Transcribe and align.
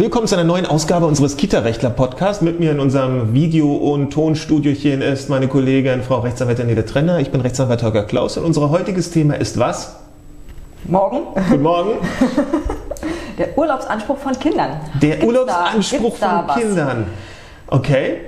Willkommen 0.00 0.26
zu 0.26 0.34
einer 0.34 0.44
neuen 0.44 0.64
Ausgabe 0.64 1.04
unseres 1.04 1.36
Kita-Rechtler-Podcasts. 1.36 2.40
Mit 2.40 2.58
mir 2.58 2.70
in 2.70 2.80
unserem 2.80 3.34
Video- 3.34 3.74
und 3.74 4.10
Tonstudiochen 4.10 5.02
ist 5.02 5.28
meine 5.28 5.46
Kollegin 5.46 6.02
Frau 6.02 6.20
Rechtsanwältin 6.20 6.68
Nele 6.68 6.86
Trenner. 6.86 7.20
Ich 7.20 7.30
bin 7.30 7.42
Rechtsanwalt 7.42 7.82
Holger 7.82 8.04
Klaus 8.04 8.38
und 8.38 8.46
unser 8.46 8.70
heutiges 8.70 9.10
Thema 9.10 9.34
ist 9.34 9.58
was? 9.58 9.96
Morgen. 10.84 11.18
Guten 11.50 11.62
Morgen. 11.62 11.90
Der 13.36 13.58
Urlaubsanspruch 13.58 14.16
von 14.16 14.32
Kindern. 14.38 14.80
Der 15.02 15.16
Gibt's 15.16 15.26
Urlaubsanspruch 15.26 16.16
da, 16.18 16.48
von 16.48 16.62
Kindern. 16.62 17.06
Okay. 17.66 18.20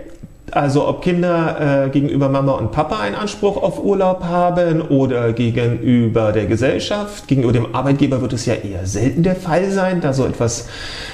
Also 0.52 0.86
ob 0.86 1.00
Kinder 1.00 1.86
äh, 1.86 1.88
gegenüber 1.88 2.28
Mama 2.28 2.52
und 2.52 2.72
Papa 2.72 3.00
einen 3.00 3.14
Anspruch 3.14 3.56
auf 3.62 3.82
Urlaub 3.82 4.22
haben 4.24 4.82
oder 4.82 5.32
gegenüber 5.32 6.30
der 6.32 6.44
Gesellschaft, 6.44 7.26
gegenüber 7.26 7.54
dem 7.54 7.74
Arbeitgeber 7.74 8.20
wird 8.20 8.34
es 8.34 8.44
ja 8.44 8.52
eher 8.52 8.84
selten 8.84 9.22
der 9.22 9.34
Fall 9.34 9.70
sein, 9.70 10.02
da 10.02 10.12
so 10.12 10.26
etwas 10.26 10.68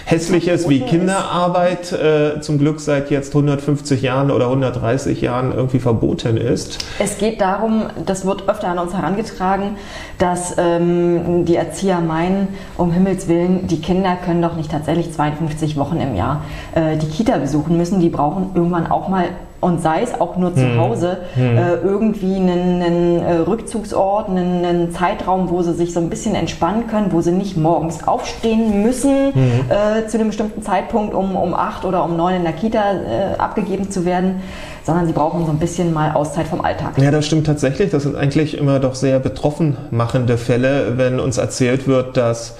Hässliches 0.07 0.69
wie 0.69 0.81
Kinderarbeit 0.81 1.93
äh, 1.93 2.41
zum 2.41 2.59
Glück 2.59 2.81
seit 2.81 3.12
jetzt 3.12 3.33
150 3.33 4.03
Jahren 4.03 4.33
oder 4.33 4.47
130 4.47 5.21
Jahren 5.21 5.53
irgendwie 5.53 5.79
verboten 5.79 6.37
ist. 6.37 6.84
Es 6.98 7.19
geht 7.19 7.41
darum, 7.41 7.84
das 8.07 8.27
wird 8.27 8.48
öfter 8.48 8.67
an 8.67 8.81
uns 8.81 8.93
herangetragen, 8.93 9.77
dass 10.19 10.57
ähm, 10.59 11.45
die 11.45 11.55
Erzieher 11.55 12.01
meinen, 12.01 12.48
um 12.77 12.91
Himmels 12.91 13.29
Willen, 13.29 13.69
die 13.69 13.81
Kinder 13.81 14.17
können 14.17 14.43
doch 14.43 14.57
nicht 14.57 14.73
tatsächlich 14.73 15.12
52 15.12 15.77
Wochen 15.77 16.01
im 16.01 16.17
Jahr 16.17 16.43
äh, 16.75 16.97
die 16.97 17.07
Kita 17.07 17.39
besuchen 17.39 17.77
müssen. 17.77 18.01
Die 18.01 18.09
brauchen 18.09 18.51
irgendwann 18.55 18.89
auch 18.89 19.09
mal 19.09 19.28
und 19.61 19.83
sei 19.83 20.03
es 20.03 20.21
auch 20.21 20.37
nur 20.37 20.55
zu 20.55 20.62
Hm. 20.62 20.79
Hause, 20.80 21.19
äh, 21.37 21.75
irgendwie 21.85 22.37
einen, 22.37 22.80
einen 22.83 23.19
äh, 23.23 23.33
Rückzugsort, 23.39 24.29
einen, 24.29 24.65
einen 24.65 24.93
Zeitraum, 24.93 25.51
wo 25.51 25.62
sie 25.62 25.75
sich 25.75 25.93
so 25.93 26.01
ein 26.01 26.09
bisschen 26.09 26.34
entspannen 26.37 26.87
können, 26.87 27.12
wo 27.12 27.21
sie 27.21 27.33
nicht 27.33 27.57
morgens 27.57 28.07
aufstehen 28.07 28.83
müssen 28.83 29.34
Hm. 29.34 29.51
äh, 29.69 30.06
zu 30.06 30.17
einem 30.19 30.29
bestimmten 30.29 30.62
Zeitpunkt, 30.62 31.12
um, 31.14 31.34
um 31.36 31.55
acht 31.55 31.84
oder 31.84 32.05
um 32.05 32.17
neun 32.17 32.36
in 32.36 32.42
der 32.45 32.53
Kita 32.53 32.79
äh, 32.79 33.36
abgegeben 33.39 33.91
zu 33.91 34.05
werden, 34.05 34.42
sondern 34.84 35.06
sie 35.06 35.12
brauchen 35.12 35.45
so 35.45 35.51
ein 35.53 35.59
bisschen 35.59 35.92
mal 35.92 36.12
Auszeit 36.12 36.47
vom 36.47 36.61
Alltag. 36.61 36.92
Ja, 36.97 37.11
das 37.11 37.27
stimmt 37.27 37.47
tatsächlich. 37.47 37.91
Das 37.91 38.05
sind 38.05 38.17
eigentlich 38.17 38.56
immer 38.56 38.79
doch 38.79 38.95
sehr 38.95 39.19
betroffen 39.19 39.77
machende 39.91 40.39
Fälle, 40.39 40.97
wenn 40.97 41.20
uns 41.20 41.36
erzählt 41.36 41.86
wird, 41.89 42.17
dass 42.17 42.55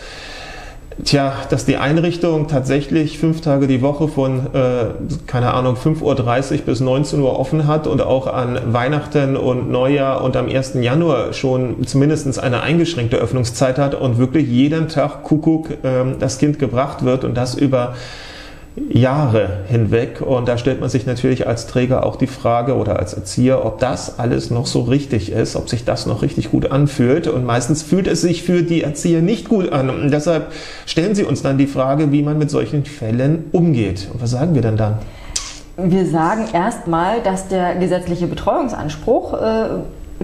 Tja, 1.04 1.32
dass 1.48 1.64
die 1.64 1.77
Einrichtung 1.77 2.48
tatsächlich 2.48 3.18
fünf 3.18 3.41
Tage 3.41 3.68
die 3.68 3.82
Woche 3.82 4.08
von, 4.08 4.52
äh, 4.52 4.86
keine 5.28 5.54
Ahnung, 5.54 5.77
5.30 5.77 6.02
Uhr 6.52 6.58
bis 6.66 6.80
19 6.80 7.20
Uhr 7.20 7.38
offen 7.38 7.68
hat 7.68 7.86
und 7.86 8.02
auch 8.02 8.27
an 8.27 8.58
Weihnachten 8.72 9.36
und 9.36 9.70
Neujahr 9.70 10.24
und 10.24 10.36
am 10.36 10.48
1. 10.48 10.74
Januar 10.82 11.32
schon 11.32 11.86
zumindest 11.86 12.41
eine 12.41 12.62
eingeschränkte 12.62 13.16
Öffnungszeit 13.16 13.78
hat 13.78 13.94
und 13.94 14.19
wirklich 14.19 14.48
jeden 14.48 14.88
Tag 14.88 15.22
Kuckuck 15.22 15.69
ähm, 15.84 16.16
das 16.19 16.38
Kind 16.38 16.58
gebracht 16.58 17.04
wird 17.04 17.24
und 17.24 17.36
das 17.36 17.54
über 17.54 17.94
Jahre 18.90 19.60
hinweg. 19.68 20.20
Und 20.20 20.48
da 20.48 20.58
stellt 20.58 20.80
man 20.80 20.88
sich 20.88 21.06
natürlich 21.06 21.46
als 21.46 21.66
Träger 21.66 22.04
auch 22.04 22.16
die 22.16 22.26
Frage 22.26 22.76
oder 22.76 22.98
als 22.98 23.14
Erzieher, 23.14 23.64
ob 23.64 23.78
das 23.78 24.18
alles 24.18 24.50
noch 24.50 24.66
so 24.66 24.82
richtig 24.82 25.32
ist, 25.32 25.56
ob 25.56 25.68
sich 25.68 25.84
das 25.84 26.06
noch 26.06 26.22
richtig 26.22 26.50
gut 26.50 26.70
anfühlt. 26.70 27.26
Und 27.26 27.44
meistens 27.44 27.82
fühlt 27.82 28.06
es 28.06 28.20
sich 28.20 28.42
für 28.42 28.62
die 28.62 28.82
Erzieher 28.82 29.22
nicht 29.22 29.48
gut 29.48 29.72
an. 29.72 29.90
Und 29.90 30.10
deshalb 30.10 30.52
stellen 30.86 31.14
sie 31.14 31.24
uns 31.24 31.42
dann 31.42 31.58
die 31.58 31.66
Frage, 31.66 32.12
wie 32.12 32.22
man 32.22 32.38
mit 32.38 32.50
solchen 32.50 32.84
Fällen 32.84 33.46
umgeht. 33.52 34.08
Und 34.12 34.22
was 34.22 34.30
sagen 34.30 34.54
wir 34.54 34.62
denn 34.62 34.76
dann? 34.76 34.98
Wir 35.76 36.06
sagen 36.06 36.46
erstmal, 36.52 37.22
dass 37.22 37.46
der 37.46 37.76
gesetzliche 37.76 38.26
Betreuungsanspruch 38.26 39.34
äh, 39.34 39.68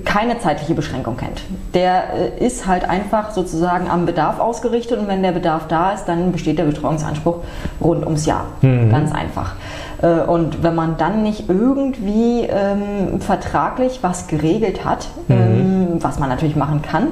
keine 0.04 0.38
zeitliche 0.40 0.74
Beschränkung 0.74 1.16
kennt. 1.16 1.42
Der 1.72 2.04
äh, 2.38 2.44
ist 2.44 2.66
halt 2.66 2.88
einfach 2.88 3.30
sozusagen 3.30 3.88
am 3.88 4.06
Bedarf 4.06 4.40
ausgerichtet 4.40 4.98
und 4.98 5.08
wenn 5.08 5.22
der 5.22 5.32
Bedarf 5.32 5.68
da 5.68 5.92
ist, 5.92 6.06
dann 6.06 6.32
besteht 6.32 6.58
der 6.58 6.64
Betreuungsanspruch 6.64 7.38
rund 7.80 8.04
ums 8.04 8.26
Jahr. 8.26 8.46
Ganz 8.90 9.12
einfach. 9.12 9.54
Äh, 10.02 10.22
und 10.22 10.62
wenn 10.62 10.74
man 10.74 10.96
dann 10.96 11.22
nicht 11.22 11.48
irgendwie 11.48 12.48
ähm, 12.48 13.20
vertraglich 13.20 14.00
was 14.02 14.26
geregelt 14.26 14.84
hat, 14.84 15.08
ähm, 15.28 15.98
was 16.00 16.18
man 16.18 16.28
natürlich 16.28 16.56
machen 16.56 16.82
kann, 16.82 17.08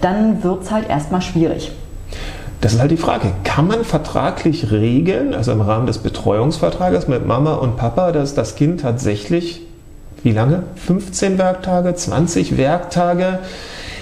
dann 0.00 0.42
wird 0.42 0.62
es 0.62 0.70
halt 0.70 0.88
erstmal 0.88 1.20
schwierig. 1.20 1.72
Das 2.62 2.74
ist 2.74 2.80
halt 2.80 2.92
die 2.92 2.96
Frage. 2.96 3.32
Kann 3.42 3.66
man 3.66 3.84
vertraglich 3.84 4.70
regeln, 4.70 5.34
also 5.34 5.50
im 5.50 5.60
Rahmen 5.60 5.86
des 5.86 5.98
Betreuungsvertrages 5.98 7.08
mit 7.08 7.26
Mama 7.26 7.54
und 7.54 7.76
Papa, 7.76 8.12
dass 8.12 8.34
das 8.34 8.54
Kind 8.54 8.82
tatsächlich, 8.82 9.62
wie 10.22 10.32
lange? 10.32 10.62
15 10.76 11.38
Werktage, 11.38 11.94
20 11.94 12.56
Werktage? 12.56 13.40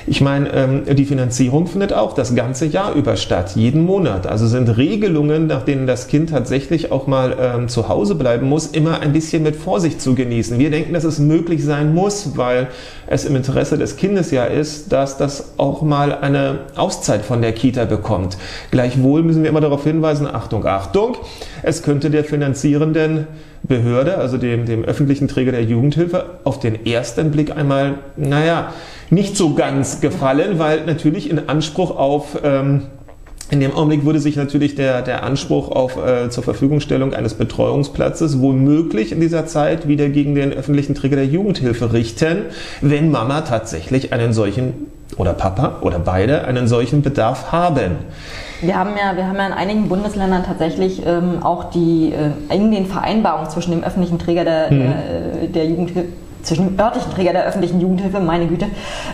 Ich 0.06 0.20
meine, 0.20 0.52
ähm, 0.52 0.82
die 0.96 1.04
Finanzierung 1.04 1.66
findet 1.66 1.92
auch 1.92 2.14
das 2.14 2.34
ganze 2.34 2.66
Jahr 2.66 2.94
über 2.94 3.16
statt, 3.16 3.52
jeden 3.54 3.84
Monat. 3.84 4.26
Also 4.26 4.46
sind 4.46 4.68
Regelungen, 4.76 5.46
nach 5.46 5.62
denen 5.62 5.86
das 5.86 6.08
Kind 6.08 6.30
tatsächlich 6.30 6.90
auch 6.90 7.06
mal 7.06 7.36
ähm, 7.38 7.68
zu 7.68 7.88
Hause 7.88 8.14
bleiben 8.14 8.48
muss, 8.48 8.66
immer 8.66 9.00
ein 9.00 9.12
bisschen 9.12 9.42
mit 9.42 9.56
Vorsicht 9.56 10.00
zu 10.00 10.14
genießen. 10.14 10.58
Wir 10.58 10.70
denken, 10.70 10.94
dass 10.94 11.04
es 11.04 11.18
möglich 11.18 11.64
sein 11.64 11.94
muss, 11.94 12.36
weil 12.36 12.68
es 13.06 13.24
im 13.24 13.36
Interesse 13.36 13.76
des 13.76 13.96
Kindes 13.96 14.30
ja 14.30 14.44
ist, 14.44 14.92
dass 14.92 15.16
das 15.16 15.52
auch 15.58 15.82
mal 15.82 16.12
eine 16.12 16.60
Auszeit 16.76 17.24
von 17.24 17.42
der 17.42 17.52
Kita 17.52 17.84
bekommt. 17.84 18.36
Gleichwohl 18.70 19.22
müssen 19.22 19.42
wir 19.42 19.50
immer 19.50 19.60
darauf 19.60 19.84
hinweisen, 19.84 20.26
Achtung, 20.26 20.66
Achtung, 20.66 21.16
es 21.62 21.82
könnte 21.82 22.10
der 22.10 22.24
finanzierenden 22.24 23.26
Behörde, 23.62 24.18
also 24.18 24.38
dem, 24.38 24.66
dem 24.66 24.84
öffentlichen 24.84 25.28
Träger 25.28 25.52
der 25.52 25.64
Jugendhilfe, 25.64 26.38
auf 26.44 26.58
den 26.58 26.86
ersten 26.86 27.30
Blick 27.30 27.56
einmal, 27.56 27.96
naja, 28.16 28.72
nicht 29.10 29.36
so 29.36 29.54
ganz 29.54 30.00
gefallen, 30.00 30.58
weil 30.58 30.84
natürlich 30.86 31.30
in 31.30 31.48
Anspruch 31.48 31.96
auf 31.96 32.38
ähm, 32.42 32.82
in 33.50 33.58
dem 33.58 33.74
Augenblick 33.74 34.04
würde 34.04 34.20
sich 34.20 34.36
natürlich 34.36 34.76
der, 34.76 35.02
der 35.02 35.24
Anspruch 35.24 35.70
auf 35.70 35.96
äh, 35.96 36.30
zur 36.30 36.44
Verfügungstellung 36.44 37.14
eines 37.14 37.34
Betreuungsplatzes 37.34 38.40
womöglich 38.40 39.10
in 39.10 39.20
dieser 39.20 39.46
Zeit 39.46 39.88
wieder 39.88 40.08
gegen 40.08 40.36
den 40.36 40.52
öffentlichen 40.52 40.94
Träger 40.94 41.16
der 41.16 41.26
Jugendhilfe 41.26 41.92
richten, 41.92 42.44
wenn 42.80 43.10
Mama 43.10 43.40
tatsächlich 43.40 44.12
einen 44.12 44.32
solchen 44.32 44.86
oder 45.16 45.32
Papa 45.32 45.78
oder 45.80 45.98
beide 45.98 46.44
einen 46.44 46.68
solchen 46.68 47.02
Bedarf 47.02 47.50
haben. 47.50 47.96
Wir 48.60 48.76
haben 48.76 48.90
ja, 48.90 49.16
wir 49.16 49.26
haben 49.26 49.36
ja 49.36 49.46
in 49.46 49.52
einigen 49.52 49.88
Bundesländern 49.88 50.44
tatsächlich 50.44 51.04
ähm, 51.06 51.42
auch 51.42 51.70
die 51.70 52.12
äh, 52.12 52.54
in 52.54 52.70
den 52.70 52.86
Vereinbarungen 52.86 53.48
zwischen 53.48 53.70
dem 53.70 53.82
öffentlichen 53.82 54.18
Träger 54.18 54.44
der, 54.44 54.70
der, 54.70 55.48
der 55.48 55.66
Jugendhilfe 55.66 56.08
zwischen 56.42 56.68
dem 56.68 56.78
örtlichen 56.80 57.12
Träger 57.12 57.32
der 57.32 57.44
öffentlichen 57.46 57.80
Jugendhilfe, 57.80 58.20
meine 58.20 58.46
Güte, 58.46 58.66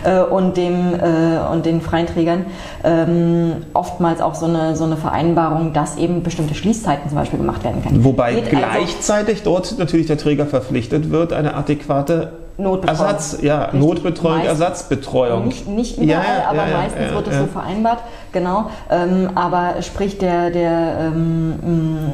äh, 0.03 0.19
und, 0.21 0.57
dem, 0.57 0.93
äh, 0.93 1.39
und 1.51 1.65
den 1.65 1.81
freien 1.81 2.07
Trägern 2.07 2.45
ähm, 2.83 3.53
oftmals 3.73 4.21
auch 4.21 4.35
so 4.35 4.45
eine, 4.45 4.75
so 4.75 4.83
eine 4.85 4.97
Vereinbarung, 4.97 5.73
dass 5.73 5.97
eben 5.97 6.23
bestimmte 6.23 6.55
Schließzeiten 6.55 7.09
zum 7.09 7.17
Beispiel 7.17 7.39
gemacht 7.39 7.63
werden 7.63 7.83
können. 7.83 8.03
Wobei 8.03 8.33
Geht 8.35 8.45
also 8.45 8.57
gleichzeitig 8.57 9.43
dort 9.43 9.77
natürlich 9.77 10.07
der 10.07 10.17
Träger 10.17 10.45
verpflichtet 10.45 11.09
wird, 11.11 11.33
eine 11.33 11.55
adäquate 11.55 12.31
Notbetreuung. 12.57 12.99
Ersatz, 13.07 13.37
ja, 13.41 13.63
Richtig. 13.65 13.79
Notbetreuung, 13.81 14.37
Meist- 14.39 14.47
Ersatzbetreuung. 14.47 15.45
Nicht, 15.47 15.67
nicht 15.67 15.97
überall, 15.97 16.09
Ja, 16.09 16.49
aber 16.49 16.67
ja, 16.67 16.77
meistens 16.77 17.01
ja, 17.09 17.15
wird 17.15 17.27
es 17.27 17.37
so 17.37 17.45
vereinbart, 17.45 17.99
genau. 18.31 18.71
Ähm, 18.89 19.29
aber 19.35 19.75
sprich, 19.81 20.17
der, 20.17 20.49
der 20.49 21.11
ähm, 21.13 22.11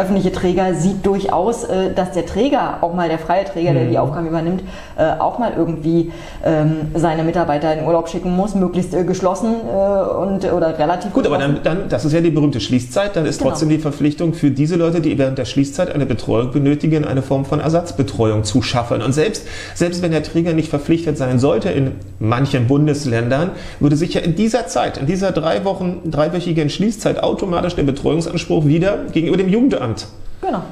öffentliche 0.00 0.32
Träger 0.32 0.74
sieht 0.74 1.04
durchaus, 1.06 1.64
äh, 1.64 1.92
dass 1.94 2.12
der 2.12 2.26
Träger, 2.26 2.78
auch 2.80 2.94
mal 2.94 3.08
der 3.08 3.18
freie 3.18 3.44
Träger, 3.44 3.72
der 3.72 3.84
die 3.84 3.90
Mhm. 3.92 3.96
Aufgaben 3.98 4.26
übernimmt, 4.28 4.62
äh, 4.98 5.18
auch 5.18 5.38
mal 5.38 5.52
irgendwie 5.56 6.10
ähm, 6.44 6.88
seine 6.94 7.22
Mitarbeiter 7.22 7.72
in 7.78 7.84
Urlaub 7.84 8.08
schicken 8.08 8.34
muss, 8.34 8.54
möglichst 8.54 8.94
äh, 8.94 9.04
geschlossen 9.04 9.54
und 9.54 10.50
oder 10.52 10.78
relativ 10.78 11.12
Gut, 11.12 11.26
aber 11.26 11.36
geschlossen. 11.36 11.60
dann, 11.64 11.78
dann, 11.80 11.88
das 11.88 12.04
ist 12.04 12.12
ja 12.12 12.20
die 12.20 12.30
berühmte 12.30 12.60
Schließzeit, 12.60 13.14
dann 13.16 13.26
ist 13.26 13.38
Genau. 13.38 13.50
trotzdem 13.50 13.68
die 13.68 13.78
Verpflichtung 13.78 14.32
für 14.34 14.50
diese 14.50 14.76
Leute, 14.76 15.00
die 15.00 15.18
während 15.18 15.38
der 15.38 15.44
Schließzeit 15.44 15.94
eine 15.94 16.06
Betreuung 16.06 16.50
benötigen, 16.52 17.04
eine 17.04 17.22
Form 17.22 17.44
von 17.44 17.60
Ersatzbetreuung 17.60 18.44
zu 18.44 18.62
schaffen. 18.62 19.02
Und 19.02 19.12
selbst, 19.12 19.46
selbst 19.74 20.02
wenn 20.02 20.10
der 20.12 20.22
Träger 20.22 20.52
nicht 20.52 20.70
verpflichtet 20.70 21.16
sein 21.18 21.38
sollte 21.38 21.68
in 21.70 21.92
manchen 22.18 22.66
Bundesländern, 22.66 23.50
würde 23.80 23.96
sich 23.96 24.14
ja 24.14 24.20
in 24.20 24.34
dieser 24.34 24.66
Zeit, 24.66 24.98
in 24.98 25.06
dieser 25.06 25.32
drei 25.32 25.64
Wochen, 25.64 26.00
dreiwöchigen 26.10 26.70
Schließzeit 26.70 27.22
automatisch 27.22 27.74
der 27.76 27.82
Betreuungsanspruch 27.84 28.64
wieder 28.66 28.98
gegenüber 29.12 29.36
dem 29.36 29.48
Jugendamt. 29.48 29.89
Genau. 30.40 30.62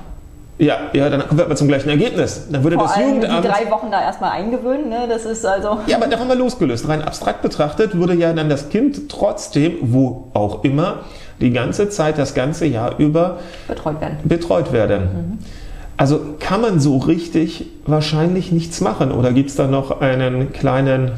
Ja, 0.58 0.76
ja, 0.92 1.08
dann 1.08 1.20
kommen 1.20 1.38
wir 1.38 1.44
aber 1.44 1.54
zum 1.54 1.68
gleichen 1.68 1.88
Ergebnis. 1.88 2.48
Dann 2.50 2.64
würde 2.64 2.76
Vor 2.76 2.86
das 2.86 2.96
allem 2.96 3.20
die 3.20 3.26
Jugendamt. 3.26 3.44
drei 3.44 3.70
Wochen 3.70 3.90
da 3.92 4.02
erstmal 4.02 4.32
eingewöhnen, 4.32 4.88
ne? 4.88 5.06
das 5.08 5.24
ist 5.24 5.46
also... 5.46 5.78
Ja, 5.86 5.98
aber 5.98 6.08
davon 6.08 6.26
mal 6.26 6.36
losgelöst. 6.36 6.88
Rein 6.88 7.00
abstrakt 7.02 7.42
betrachtet 7.42 7.94
würde 7.94 8.14
ja 8.14 8.32
dann 8.32 8.48
das 8.48 8.68
Kind 8.68 9.08
trotzdem, 9.08 9.76
wo 9.82 10.30
auch 10.34 10.64
immer, 10.64 11.04
die 11.40 11.52
ganze 11.52 11.88
Zeit, 11.90 12.18
das 12.18 12.34
ganze 12.34 12.66
Jahr 12.66 12.98
über 12.98 13.38
betreut 13.68 14.00
werden. 14.00 14.16
betreut 14.24 14.72
werden. 14.72 15.38
Also 15.96 16.20
kann 16.40 16.60
man 16.60 16.80
so 16.80 16.98
richtig 16.98 17.66
wahrscheinlich 17.86 18.50
nichts 18.50 18.80
machen 18.80 19.12
oder 19.12 19.32
gibt 19.32 19.50
es 19.50 19.56
da 19.56 19.68
noch 19.68 20.00
einen 20.00 20.52
kleinen, 20.52 21.12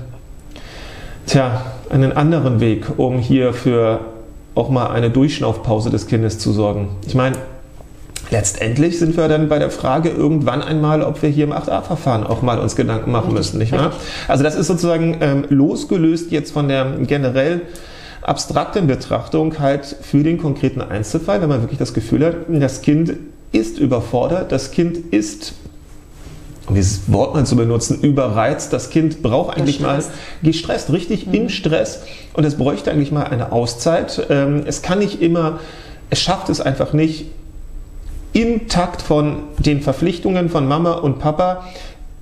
tja, 1.26 1.62
einen 1.88 2.12
anderen 2.12 2.61
Weg, 2.61 2.99
um 2.99 3.19
hier 3.19 3.55
für 3.55 4.00
auch 4.55 4.69
mal 4.69 4.88
eine 4.88 5.11
Durchschnaufpause 5.11 5.88
des 5.88 6.06
Kindes 6.06 6.38
zu 6.38 6.52
sorgen? 6.52 6.88
Ich 7.06 7.14
meine, 7.14 7.37
letztendlich 8.31 8.99
sind 8.99 9.17
wir 9.17 9.29
dann 9.29 9.49
bei 9.49 9.59
der 9.59 9.71
Frage 9.71 10.11
irgendwann 10.11 10.62
einmal, 10.62 11.03
ob 11.03 11.23
wir 11.23 11.29
hier 11.29 11.44
im 11.44 11.53
8a-Verfahren 11.53 12.25
auch 12.25 12.43
mal 12.43 12.59
uns 12.59 12.77
Gedanken 12.77 13.11
machen 13.11 13.35
müssen, 13.35 13.59
nicht 13.59 13.73
wahr? 13.73 13.93
Also 14.29 14.44
das 14.44 14.55
ist 14.55 14.67
sozusagen 14.67 15.19
ähm, 15.21 15.44
losgelöst 15.49 16.31
jetzt 16.31 16.53
von 16.53 16.69
der 16.69 16.87
generell 17.06 17.62
abstrakten 18.23 18.87
Betrachtung 18.87 19.59
halt 19.59 19.97
für 20.03 20.23
den 20.23 20.38
konkreten 20.38 20.81
Einzelfall, 20.81 21.41
wenn 21.43 21.49
man 21.49 21.62
wirklich 21.62 21.79
das 21.79 21.94
Gefühl 21.94 22.25
hat, 22.25 22.35
das 22.49 22.82
Kind 22.82 23.15
ist 23.53 23.79
überfordert, 23.79 24.53
das 24.53 24.71
Kind 24.71 25.12
ist 25.12 25.55
um 26.71 26.76
dieses 26.76 27.12
Wort 27.12 27.35
mal 27.35 27.44
zu 27.44 27.56
benutzen, 27.56 28.00
überreizt. 28.00 28.73
Das 28.73 28.91
Kind 28.91 29.23
braucht 29.23 29.56
eigentlich 29.56 29.79
gestresst. 29.79 30.11
mal 30.11 30.49
gestresst, 30.49 30.93
richtig 30.93 31.26
mhm. 31.26 31.35
im 31.35 31.49
Stress. 31.49 32.03
Und 32.33 32.44
es 32.44 32.56
bräuchte 32.56 32.93
eigentlich 32.93 33.11
mal 33.11 33.25
eine 33.25 33.50
Auszeit. 33.50 34.26
Ähm, 34.31 34.62
es 34.67 34.81
kann 34.81 35.00
nicht 35.00 35.21
immer, 35.21 35.59
es 36.11 36.21
schafft 36.21 36.49
es 36.49 36.61
einfach 36.61 36.93
nicht, 36.93 37.26
im 38.32 38.69
Takt 38.69 39.03
von 39.03 39.37
den 39.59 39.81
Verpflichtungen 39.81 40.49
von 40.49 40.67
Mama 40.69 40.93
und 40.93 41.19
Papa 41.19 41.65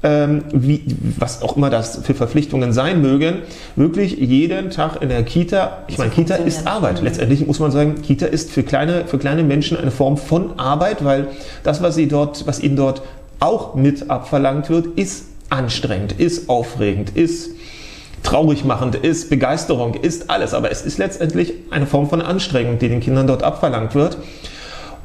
ähm, 0.02 0.44
wie, 0.52 0.84
was 1.18 1.42
auch 1.42 1.56
immer 1.56 1.70
das 1.70 2.00
für 2.04 2.14
Verpflichtungen 2.14 2.72
sein 2.72 3.02
mögen, 3.02 3.38
wirklich 3.74 4.16
jeden 4.16 4.70
Tag 4.70 5.02
in 5.02 5.08
der 5.08 5.24
Kita, 5.24 5.78
ich 5.88 5.98
meine, 5.98 6.10
Kita 6.10 6.36
ist 6.36 6.66
Arbeit. 6.66 7.02
Letztendlich 7.02 7.44
muss 7.46 7.58
man 7.58 7.72
sagen, 7.72 8.00
Kita 8.00 8.26
ist 8.26 8.52
für 8.52 8.62
kleine, 8.62 9.06
für 9.06 9.18
kleine 9.18 9.42
Menschen 9.42 9.76
eine 9.76 9.90
Form 9.90 10.16
von 10.16 10.58
Arbeit, 10.58 11.04
weil 11.04 11.28
das, 11.64 11.82
was 11.82 11.96
sie 11.96 12.06
dort, 12.06 12.46
was 12.46 12.60
ihnen 12.60 12.76
dort 12.76 13.02
auch 13.40 13.74
mit 13.74 14.08
abverlangt 14.08 14.70
wird, 14.70 14.86
ist 14.98 15.26
anstrengend, 15.50 16.12
ist 16.12 16.48
aufregend, 16.48 17.16
ist 17.16 17.50
traurig 18.22 18.64
machend, 18.64 18.94
ist 18.94 19.30
Begeisterung, 19.30 19.94
ist 19.94 20.30
alles. 20.30 20.54
Aber 20.54 20.70
es 20.70 20.82
ist 20.82 20.98
letztendlich 20.98 21.54
eine 21.70 21.86
Form 21.86 22.08
von 22.08 22.20
Anstrengung, 22.20 22.78
die 22.78 22.88
den 22.88 23.00
Kindern 23.00 23.26
dort 23.26 23.42
abverlangt 23.42 23.94
wird. 23.96 24.18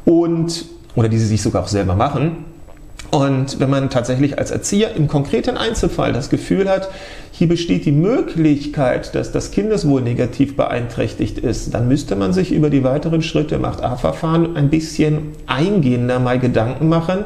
Und, 0.06 0.66
oder 0.96 1.10
die 1.10 1.18
sie 1.18 1.28
sich 1.28 1.42
sogar 1.42 1.64
auch 1.64 1.68
selber 1.68 1.96
machen. 1.96 2.46
Und 3.12 3.60
wenn 3.60 3.70
man 3.70 3.90
tatsächlich 3.90 4.40
als 4.40 4.50
Erzieher 4.50 4.96
im 4.96 5.08
konkreten 5.08 5.56
Einzelfall 5.56 6.14
das 6.14 6.30
Gefühl 6.30 6.68
hat, 6.68 6.90
hier 7.32 7.48
besteht 7.48 7.86
die 7.86 7.92
Möglichkeit, 7.92 9.14
dass 9.14 9.32
das 9.32 9.52
Kindeswohl 9.52 10.02
negativ 10.02 10.56
beeinträchtigt 10.56 11.38
ist, 11.38 11.74
dann 11.74 11.88
müsste 11.88 12.16
man 12.16 12.34
sich 12.34 12.52
über 12.52 12.72
die 12.72 12.84
weiteren 12.84 13.22
Schritte 13.22 13.56
im 13.56 13.66
8a-Verfahren 13.66 14.56
ein 14.56 14.70
bisschen 14.70 15.34
eingehender 15.46 16.20
mal 16.20 16.40
Gedanken 16.40 16.90
machen, 16.90 17.26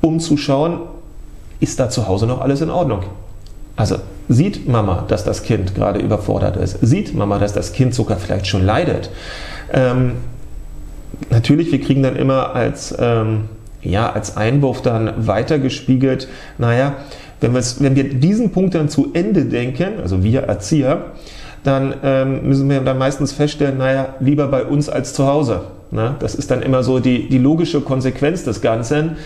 um 0.00 0.18
zu 0.18 0.36
schauen, 0.36 0.80
ist 1.60 1.78
da 1.78 1.90
zu 1.90 2.08
Hause 2.08 2.26
noch 2.26 2.40
alles 2.40 2.60
in 2.60 2.70
Ordnung? 2.70 3.02
Also 3.76 3.96
sieht 4.28 4.68
Mama, 4.68 5.04
dass 5.08 5.24
das 5.24 5.42
Kind 5.42 5.74
gerade 5.74 6.00
überfordert 6.00 6.56
ist? 6.56 6.78
Sieht 6.80 7.14
Mama, 7.14 7.38
dass 7.38 7.52
das 7.52 7.72
Kind 7.72 7.94
sogar 7.94 8.18
vielleicht 8.18 8.46
schon 8.46 8.64
leidet? 8.64 9.10
Ähm, 9.72 10.14
natürlich, 11.42 11.72
wir 11.72 11.80
kriegen 11.80 12.04
dann 12.04 12.14
immer 12.14 12.54
als 12.54 12.94
ähm, 12.98 13.48
ja, 13.82 14.12
als 14.12 14.36
Einwurf 14.36 14.80
dann 14.80 15.26
weitergespiegelt, 15.26 16.28
naja, 16.56 16.94
wenn, 17.40 17.54
wenn 17.54 17.96
wir 17.96 18.14
diesen 18.14 18.52
Punkt 18.52 18.76
dann 18.76 18.88
zu 18.88 19.10
Ende 19.12 19.44
denken, 19.44 20.00
also 20.00 20.22
wir 20.22 20.42
Erzieher, 20.42 21.06
dann 21.64 21.94
ähm, 22.04 22.46
müssen 22.46 22.70
wir 22.70 22.80
dann 22.80 22.98
meistens 22.98 23.32
feststellen, 23.32 23.78
naja, 23.78 24.14
lieber 24.20 24.46
bei 24.46 24.64
uns 24.64 24.88
als 24.88 25.14
zu 25.14 25.26
Hause. 25.26 25.62
Ne? 25.90 26.14
Das 26.20 26.36
ist 26.36 26.50
dann 26.52 26.62
immer 26.62 26.84
so 26.84 27.00
die, 27.00 27.28
die 27.28 27.38
logische 27.38 27.80
Konsequenz 27.80 28.44
des 28.44 28.60
Ganzen. 28.60 29.16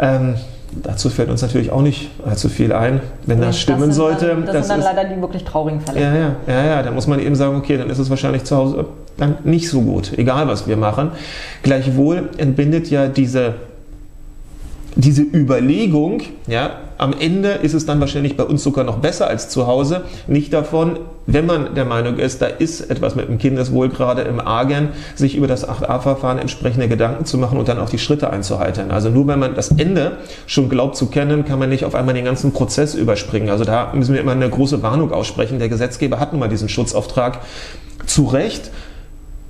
Ähm, 0.00 0.34
dazu 0.82 1.08
fällt 1.08 1.28
uns 1.30 1.42
natürlich 1.42 1.70
auch 1.70 1.82
nicht 1.82 2.10
allzu 2.26 2.48
viel 2.48 2.72
ein, 2.72 3.00
wenn 3.26 3.38
das, 3.38 3.50
das 3.50 3.60
stimmen 3.60 3.92
sollte. 3.92 4.28
Dann, 4.28 4.46
das, 4.46 4.54
das, 4.54 4.68
sind 4.68 4.70
dann 4.70 4.80
ist, 4.80 4.96
leider 4.96 5.14
die 5.14 5.20
wirklich 5.20 5.44
traurigen 5.44 5.80
Fälle. 5.80 6.00
Ja, 6.00 6.14
ja, 6.14 6.36
ja, 6.48 6.64
ja, 6.64 6.82
da 6.82 6.90
muss 6.90 7.06
man 7.06 7.20
eben 7.20 7.36
sagen, 7.36 7.56
okay, 7.56 7.76
dann 7.76 7.90
ist 7.90 7.98
es 7.98 8.10
wahrscheinlich 8.10 8.42
zu 8.44 8.56
Hause 8.56 8.84
dann 9.16 9.36
nicht 9.44 9.68
so 9.68 9.82
gut, 9.82 10.12
egal 10.16 10.48
was 10.48 10.66
wir 10.66 10.76
machen. 10.76 11.12
Gleichwohl 11.62 12.30
entbindet 12.38 12.90
ja 12.90 13.08
diese 13.08 13.54
diese 14.94 15.22
Überlegung, 15.22 16.22
ja, 16.46 16.70
am 16.98 17.14
Ende 17.18 17.50
ist 17.50 17.74
es 17.74 17.86
dann 17.86 17.98
wahrscheinlich 18.00 18.36
bei 18.36 18.44
uns 18.44 18.62
sogar 18.62 18.84
noch 18.84 18.98
besser 18.98 19.26
als 19.26 19.48
zu 19.48 19.66
Hause, 19.66 20.02
nicht 20.26 20.52
davon, 20.52 20.98
wenn 21.26 21.46
man 21.46 21.74
der 21.74 21.84
Meinung 21.84 22.18
ist, 22.18 22.42
da 22.42 22.46
ist 22.46 22.90
etwas 22.90 23.14
mit 23.14 23.28
dem 23.28 23.38
Kindeswohl 23.38 23.88
gerade 23.88 24.22
im 24.22 24.38
Argen, 24.38 24.88
sich 25.14 25.36
über 25.36 25.46
das 25.46 25.66
8a-Verfahren 25.66 26.38
entsprechende 26.38 26.88
Gedanken 26.88 27.24
zu 27.24 27.38
machen 27.38 27.58
und 27.58 27.68
dann 27.68 27.78
auch 27.78 27.88
die 27.88 27.98
Schritte 27.98 28.30
einzuhalten. 28.30 28.90
Also 28.90 29.08
nur 29.08 29.26
wenn 29.26 29.38
man 29.38 29.54
das 29.54 29.70
Ende 29.70 30.18
schon 30.46 30.68
glaubt 30.68 30.96
zu 30.96 31.06
kennen, 31.06 31.44
kann 31.44 31.58
man 31.58 31.70
nicht 31.70 31.84
auf 31.84 31.94
einmal 31.94 32.14
den 32.14 32.24
ganzen 32.24 32.52
Prozess 32.52 32.94
überspringen. 32.94 33.48
Also 33.48 33.64
da 33.64 33.92
müssen 33.94 34.14
wir 34.14 34.20
immer 34.20 34.32
eine 34.32 34.48
große 34.48 34.82
Warnung 34.82 35.12
aussprechen. 35.12 35.58
Der 35.58 35.68
Gesetzgeber 35.68 36.20
hat 36.20 36.32
nun 36.32 36.40
mal 36.40 36.48
diesen 36.48 36.68
Schutzauftrag 36.68 37.40
zu 38.06 38.26
Recht 38.26 38.70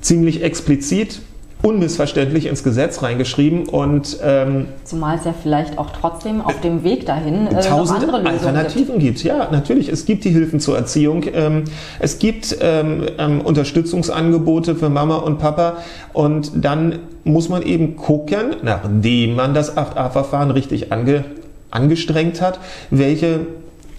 ziemlich 0.02 0.42
explizit 0.42 1.22
unmissverständlich 1.62 2.46
ins 2.46 2.64
Gesetz 2.64 3.02
reingeschrieben 3.02 3.68
und 3.68 4.18
ähm, 4.22 4.66
zumal 4.84 5.16
es 5.16 5.24
ja 5.24 5.32
vielleicht 5.40 5.78
auch 5.78 5.90
trotzdem 5.90 6.40
auf 6.40 6.60
dem 6.60 6.82
Weg 6.82 7.06
dahin 7.06 7.46
äh, 7.46 7.60
tausend 7.60 8.00
andere 8.00 8.28
Alternativen 8.28 8.98
gibt. 8.98 9.18
gibt. 9.18 9.22
Ja, 9.22 9.48
natürlich. 9.50 9.88
Es 9.88 10.04
gibt 10.04 10.24
die 10.24 10.30
Hilfen 10.30 10.58
zur 10.58 10.76
Erziehung. 10.76 11.24
Ähm, 11.32 11.64
es 12.00 12.18
gibt 12.18 12.56
ähm, 12.60 13.06
ähm, 13.16 13.40
Unterstützungsangebote 13.40 14.74
für 14.74 14.90
Mama 14.90 15.16
und 15.16 15.38
Papa 15.38 15.78
und 16.12 16.50
dann 16.54 16.98
muss 17.24 17.48
man 17.48 17.62
eben 17.62 17.94
gucken, 17.94 18.56
nachdem 18.62 19.36
man 19.36 19.54
das 19.54 19.76
8a-Verfahren 19.76 20.50
richtig 20.50 20.92
ange, 20.92 21.24
angestrengt 21.70 22.40
hat, 22.40 22.58
welche 22.90 23.46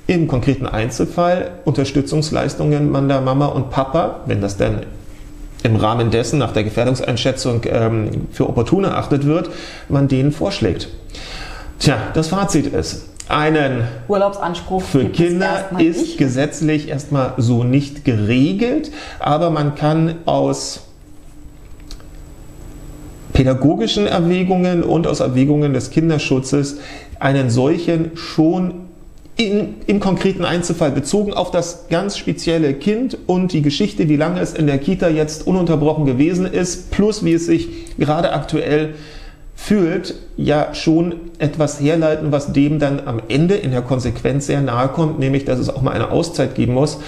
im 0.07 0.27
konkreten 0.27 0.67
Einzelfall 0.67 1.51
Unterstützungsleistungen 1.63 2.91
man 2.91 3.07
da 3.07 3.21
Mama 3.21 3.45
und 3.45 3.69
Papa, 3.69 4.19
wenn 4.25 4.41
das 4.41 4.57
denn 4.57 4.81
im 5.63 5.75
Rahmen 5.77 6.11
dessen 6.11 6.39
nach 6.39 6.51
der 6.51 6.63
Gefährdungseinschätzung 6.63 7.61
ähm, 7.65 8.27
für 8.31 8.47
opportun 8.47 8.83
erachtet 8.83 9.25
wird, 9.25 9.49
man 9.89 10.07
denen 10.07 10.31
vorschlägt. 10.31 10.89
Tja, 11.79 11.97
das 12.13 12.27
Fazit 12.27 12.67
ist, 12.67 13.09
einen 13.29 13.83
Urlaubsanspruch 14.07 14.83
für 14.83 15.05
Kinder 15.05 15.71
ist 15.79 16.01
nicht. 16.01 16.17
gesetzlich 16.17 16.89
erstmal 16.89 17.33
so 17.37 17.63
nicht 17.63 18.05
geregelt, 18.05 18.91
aber 19.19 19.49
man 19.49 19.75
kann 19.75 20.15
aus 20.25 20.81
pädagogischen 23.31 24.05
Erwägungen 24.05 24.83
und 24.83 25.07
aus 25.07 25.19
Erwägungen 25.19 25.73
des 25.73 25.89
Kinderschutzes 25.89 26.77
einen 27.19 27.49
solchen 27.49 28.15
schon 28.15 28.73
in, 29.35 29.75
im 29.87 29.99
konkreten 29.99 30.45
Einzelfall 30.45 30.91
bezogen 30.91 31.33
auf 31.33 31.49
das 31.49 31.87
ganz 31.89 32.17
spezielle 32.17 32.73
Kind 32.73 33.17
und 33.25 33.51
die 33.51 33.61
Geschichte, 33.61 34.07
wie 34.07 34.15
lange 34.15 34.39
es 34.39 34.53
in 34.53 34.67
der 34.67 34.77
Kita 34.77 35.09
jetzt 35.09 35.47
ununterbrochen 35.47 36.05
gewesen 36.05 36.45
ist, 36.45 36.91
plus 36.91 37.25
wie 37.25 37.33
es 37.33 37.47
sich 37.47 37.97
gerade 37.97 38.33
aktuell 38.33 38.93
fühlt, 39.55 40.15
ja 40.35 40.73
schon 40.73 41.15
etwas 41.37 41.79
herleiten, 41.79 42.31
was 42.31 42.53
dem 42.53 42.79
dann 42.79 43.01
am 43.05 43.21
Ende 43.27 43.55
in 43.55 43.71
der 43.71 43.81
Konsequenz 43.81 44.47
sehr 44.47 44.61
nahe 44.61 44.87
kommt, 44.89 45.19
nämlich 45.19 45.45
dass 45.45 45.59
es 45.59 45.69
auch 45.69 45.81
mal 45.81 45.91
eine 45.91 46.11
Auszeit 46.11 46.55
geben 46.55 46.73
muss. 46.73 46.99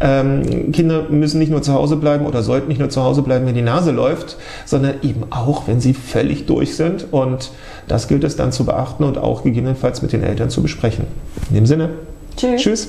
Ähm, 0.00 0.72
Kinder 0.72 1.04
müssen 1.08 1.38
nicht 1.38 1.50
nur 1.50 1.62
zu 1.62 1.72
Hause 1.72 1.96
bleiben 1.96 2.26
oder 2.26 2.42
sollten 2.42 2.68
nicht 2.68 2.78
nur 2.78 2.90
zu 2.90 3.02
Hause 3.02 3.22
bleiben, 3.22 3.46
wenn 3.46 3.54
die 3.54 3.62
Nase 3.62 3.92
läuft, 3.92 4.36
sondern 4.66 4.96
eben 5.02 5.24
auch, 5.30 5.66
wenn 5.66 5.80
sie 5.80 5.94
völlig 5.94 6.46
durch 6.46 6.76
sind. 6.76 7.06
Und 7.12 7.50
das 7.88 8.08
gilt 8.08 8.24
es 8.24 8.36
dann 8.36 8.52
zu 8.52 8.66
beachten 8.66 9.04
und 9.04 9.16
auch 9.16 9.42
gegebenenfalls 9.42 10.02
mit 10.02 10.12
den 10.12 10.22
Eltern 10.22 10.50
zu 10.50 10.62
besprechen. 10.62 11.06
In 11.48 11.56
dem 11.56 11.66
Sinne, 11.66 11.90
tschüss. 12.36 12.62
tschüss. 12.62 12.88